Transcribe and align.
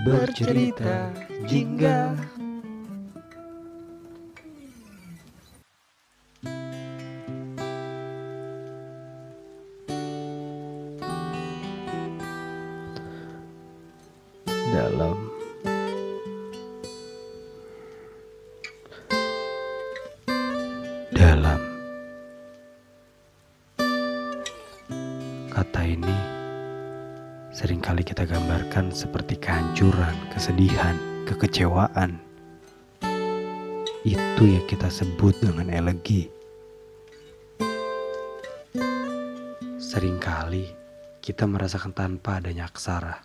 bercerita 0.00 1.12
jingga. 1.44 2.16
Dalam 14.72 15.28
dalam 21.12 21.60
kata 25.52 25.80
ini 25.84 26.16
sering 27.52 27.84
kali 27.84 28.00
kita 28.00 28.24
gambarkan 28.24 28.88
seperti 28.88 29.36
kehancuran, 29.36 30.16
kesedihan, 30.32 30.96
kekecewaan. 31.28 32.16
Itu 34.02 34.44
yang 34.48 34.64
kita 34.64 34.88
sebut 34.88 35.36
dengan 35.36 35.68
elegi. 35.68 36.32
Seringkali 39.76 40.64
kita 41.20 41.44
merasakan 41.44 41.92
tanpa 41.92 42.40
adanya 42.40 42.72
aksara. 42.72 43.20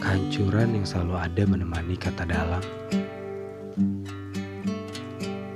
Kehancuran 0.00 0.80
yang 0.80 0.86
selalu 0.88 1.14
ada 1.20 1.42
menemani 1.44 2.00
kata 2.00 2.24
dalam. 2.24 2.64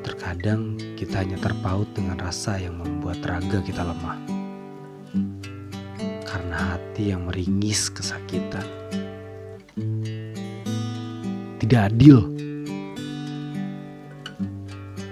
Terkadang 0.04 0.76
kita 1.00 1.24
hanya 1.24 1.40
terpaut 1.40 1.88
dengan 1.96 2.20
rasa 2.20 2.60
yang 2.60 2.76
membuat 2.76 3.24
raga 3.24 3.64
kita 3.64 3.80
lemah. 3.80 4.39
Hati 6.60 7.08
yang 7.08 7.24
meringis 7.24 7.88
kesakitan. 7.88 8.68
Tidak 11.56 11.80
adil. 11.88 12.20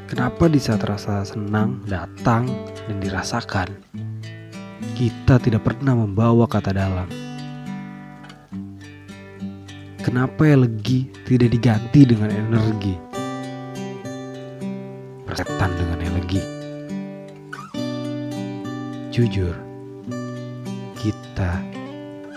Kenapa 0.05 0.45
di 0.53 0.61
saat 0.61 0.85
rasa 0.85 1.25
senang 1.25 1.81
datang 1.89 2.45
dan 2.85 2.97
dirasakan, 3.01 3.73
kita 4.93 5.41
tidak 5.41 5.65
pernah 5.65 5.97
membawa 5.97 6.45
kata 6.45 6.77
dalam? 6.77 7.09
Kenapa 10.05 10.49
elegi 10.49 11.09
tidak 11.29 11.53
diganti 11.53 12.01
dengan 12.09 12.33
energi? 12.33 12.97
Persetan 15.29 15.71
dengan 15.77 16.01
elegi. 16.01 16.43
Jujur, 19.13 19.68
kita 20.99 21.63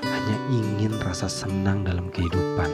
hanya 0.06 0.38
ingin 0.54 0.94
rasa 1.02 1.26
senang 1.26 1.82
dalam 1.82 2.14
kehidupan. 2.14 2.70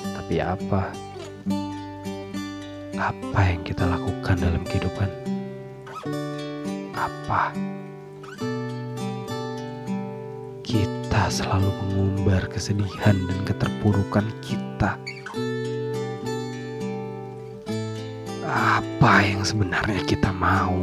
Tapi 0.00 0.40
apa? 0.40 0.88
Apa 2.96 3.40
yang 3.52 3.60
kita 3.68 3.84
lakukan 3.84 4.40
dalam 4.40 4.64
kehidupan? 4.64 5.12
Apa? 6.96 7.52
Kita 10.64 11.28
selalu 11.28 11.68
mengumbar 11.68 12.48
kesedihan 12.48 13.20
dan 13.28 13.40
keterpurukan 13.44 14.24
kita. 14.40 14.96
Apa 18.48 19.20
yang 19.20 19.44
sebenarnya 19.44 20.00
kita 20.08 20.32
mau? 20.32 20.80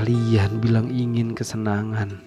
Kalian 0.00 0.64
bilang 0.64 0.88
ingin 0.88 1.36
kesenangan, 1.36 2.24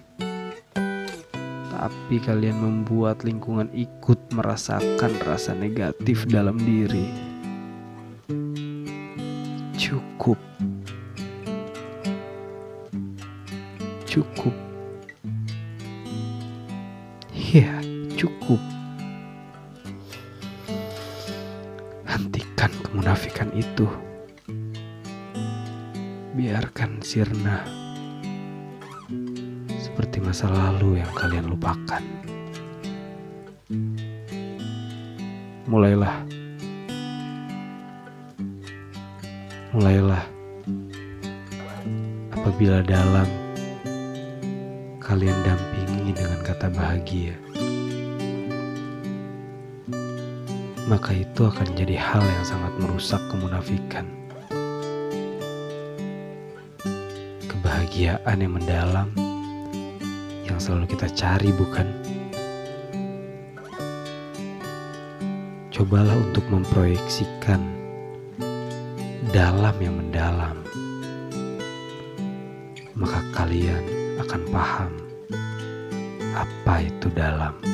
tapi 1.74 2.22
kalian 2.22 2.54
membuat 2.54 3.26
lingkungan 3.26 3.66
ikut 3.74 4.14
merasakan 4.30 5.10
rasa 5.26 5.58
negatif 5.58 6.22
dalam 6.30 6.54
diri. 6.54 7.10
Cukup, 9.74 10.38
cukup, 14.06 14.54
ya, 17.34 17.74
cukup. 18.14 18.62
Hentikan 22.06 22.70
kemunafikan 22.86 23.50
itu 23.50 23.90
biarkan 26.34 26.98
sirna 26.98 27.62
seperti 29.78 30.18
masa 30.18 30.50
lalu 30.50 30.98
yang 30.98 31.12
kalian 31.14 31.46
lupakan. 31.46 32.02
Mulailah, 35.70 36.26
mulailah. 39.78 40.26
Apabila 42.34 42.82
dalam 42.82 43.30
kalian 44.98 45.38
dampingi 45.46 46.18
dengan 46.18 46.42
kata 46.42 46.66
bahagia, 46.74 47.38
maka 50.90 51.14
itu 51.14 51.46
akan 51.46 51.68
jadi 51.78 51.94
hal 51.94 52.26
yang 52.26 52.42
sangat 52.42 52.74
merusak 52.82 53.22
kemunafikan. 53.30 54.23
Kebahagiaan 57.74 58.38
yang 58.38 58.54
mendalam 58.54 59.08
yang 60.46 60.62
selalu 60.62 60.94
kita 60.94 61.10
cari, 61.10 61.50
bukan? 61.50 61.82
Cobalah 65.74 66.14
untuk 66.14 66.46
memproyeksikan 66.54 67.58
dalam 69.34 69.74
yang 69.82 69.98
mendalam, 69.98 70.54
maka 72.94 73.18
kalian 73.34 73.82
akan 74.22 74.42
paham 74.54 74.90
apa 76.30 76.74
itu 76.78 77.10
dalam. 77.10 77.73